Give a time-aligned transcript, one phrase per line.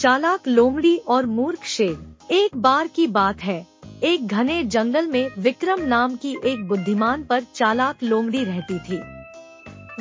[0.00, 3.66] चालाक लोमड़ी और मूर्ख शेर। एक बार की बात है।
[4.02, 8.96] एक घने जंगल में विक्रम नाम की एक बुद्धिमान पर चालाक लोमड़ी रहती थी।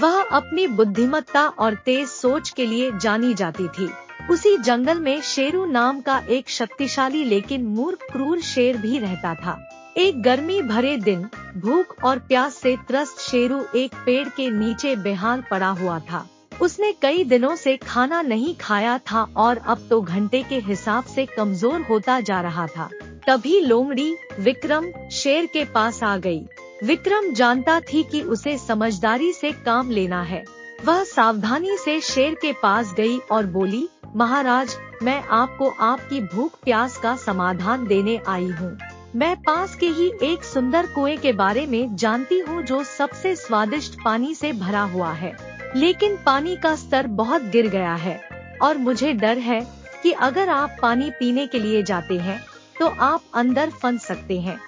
[0.01, 3.89] वह अपनी बुद्धिमत्ता और तेज सोच के लिए जानी जाती थी।
[4.31, 9.59] उसी जंगल में शेरू नाम का एक शक्तिशाली लेकिन मूर्ख क्रूर शेर भी रहता था।
[9.97, 15.43] एक गर्मी भरे दिन, भूख और प्यास से त्रस्त शेरू एक पेड़ के नीचे बेहाल
[15.51, 16.27] पड़ा हुआ था।
[16.61, 21.25] उसने कई दिनों से खाना नहीं खाया था और अब तो घंटे के हिसाब से
[21.25, 22.89] कमज़ोर होता जा रहा था।
[23.27, 26.41] तभी लोमड़ी विक्रम शेर के पास आ गई।
[26.83, 30.43] विक्रम जानता थी कि उसे समझदारी से काम लेना है।
[30.85, 36.97] वह सावधानी से शेर के पास गई और बोली, महाराज, मैं आपको आपकी भूख प्यास
[36.97, 38.77] का समाधान देने आई हूँ।
[39.15, 43.97] मैं पास के ही एक सुंदर कुएँ के बारे में जानती हूँ जो सबसे स्वादिष्ट
[44.05, 48.19] पानी से भरा हुआ है। लेकिन पानी का स्तर बहुत गिर गया है।
[48.61, 49.61] और मुझे डर है
[50.03, 52.39] कि अगर आप पानी पीने के लिए जाते हैं
[52.79, 54.59] तो आप अंदर फंस सकते हैं।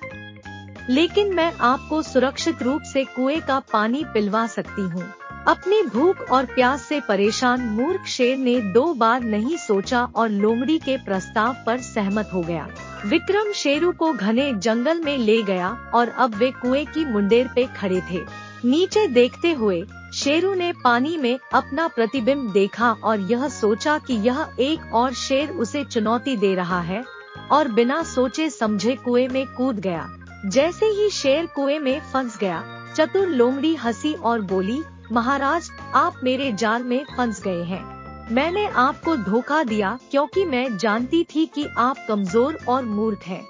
[0.89, 5.14] लेकिन मैं आपको सुरक्षित रूप से कुएँ का पानी पिलवा सकती हूँ।
[5.48, 10.78] अपनी भूख और प्यास से परेशान मूर्ख शेर ने दो बार नहीं सोचा और लोमड़ी
[10.78, 12.67] के प्रस्ताव पर सहमत हो गया।
[13.06, 17.66] विक्रम शेरू को घने जंगल में ले गया और अब वे कुएँ की मुंडेर पे
[17.78, 18.22] खड़े थे।
[18.66, 19.83] नीचे देखते हुए
[20.22, 25.50] शेरू ने पानी में अपना प्रतिबिंब देखा और यह सोचा कि यह एक और शेर
[25.50, 27.03] उसे चुनौती दे रहा है,
[27.52, 30.08] और बिना सोचे समझे कुएँ में कूद गया।
[30.45, 32.64] जैसे ही शेर कुएँ में फंस गया,
[32.95, 37.83] चतुर लोमड़ी हँसी और बोली, महाराज, आप मेरे जाल में फंस गए हैं।
[38.31, 43.44] मैंने आपको धोखा दिया क्योंकि मैं जानती थी कि आप कमज़ोर और मूर्ख हैं।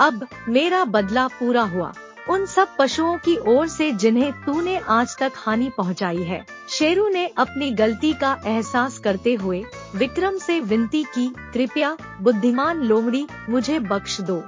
[0.00, 1.92] अब मेरा बदला पूरा हुआ।
[2.30, 7.26] उन सब पशुओं की ओर से जिन्हें तूने आज तक हानि पहुंचाई है। शेरू ने
[7.26, 14.20] अपनी गलती का एहसास करते हुए विक्रम से विनती की, कृपया, बुद्धिमान लोमड़ी, मुझे बख्श
[14.20, 14.42] दो।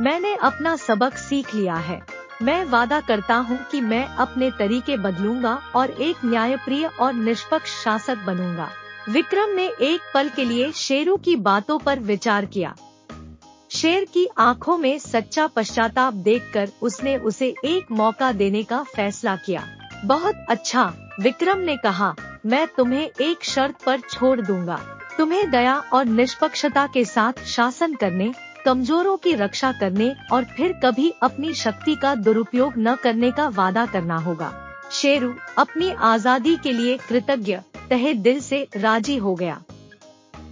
[0.00, 2.00] मैंने अपना सबक सीख लिया है।
[2.42, 8.24] मैं वादा करता हूँ कि मैं अपने तरीके बदलूँगा और एक न्यायप्रिय और निष्पक्ष शासक
[8.26, 8.68] बनूँगा।
[9.08, 12.74] विक्रम ने एक पल के लिए शेरू की बातों पर विचार किया।
[13.84, 19.64] शेर की आँखों में सच्चा पश्चाताप देखकर उसने उसे एक मौका देने का फैसला किया।
[20.04, 20.84] बहुत अच्छा
[21.20, 22.14] विक्रम ने कहा,
[22.46, 24.80] मैं तुम्हें एक शर्त पर छोड़ दूँगा।
[25.18, 28.32] तुम्हें दया और निष्पक्षता के साथ शासन करने,
[28.64, 33.86] कमजोरों की रक्षा करने और फिर कभी अपनी शक्ति का दुरुपयोग न करने का वादा
[33.86, 34.52] करना होगा।
[34.92, 37.58] शेरू अपनी आज़ादी के लिए कृतज्ञ,
[37.90, 39.62] तहे दिल से राज़ी हो गया।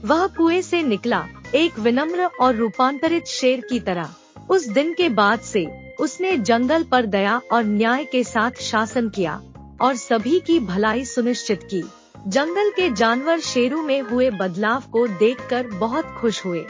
[0.05, 4.15] वह कुएँ से निकला एक विनम्र और रूपांतरित शेर की तरह।
[4.51, 9.41] उस दिन के बाद से, उसने जंगल पर दया और न्याय के साथ शासन किया,
[9.81, 11.83] और सभी की भलाई सुनिश्चित की।
[12.27, 16.65] जंगल के जानवर शेरों में हुए बदलाव को देखकर बहुत खुश हुए।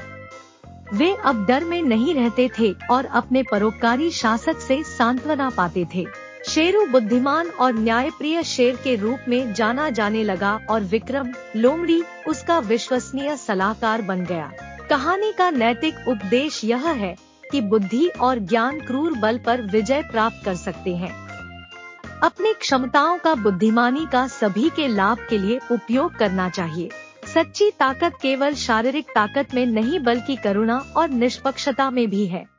[0.94, 6.06] वे अब डर में नहीं रहते थे और अपने परोपकारी शासक से सांत्वना पाते थे।
[6.48, 12.58] शेरू बुद्धिमान और न्यायप्रिय शेर के रूप में जाना जाने लगा और विक्रम, लोमड़ी, उसका
[12.58, 14.52] विश्वसनीय सलाहकार बन गया।
[14.92, 17.16] कहानी का नैतिक उपदेश यह है
[17.52, 21.28] कि बुद्धि और ज्ञान क्रूर बल पर विजय प्राप्त कर सकते हैं।
[22.22, 26.88] अपनी क्षमताओं का, बुद्धिमानी का सभी के लाभ के लिए उपयोग करना चाहिए।
[27.34, 32.51] सच्ची ताकत केवल शारीरिक ताकत में नहीं, बल्कि करुणा और निष्पक्षता में भी है।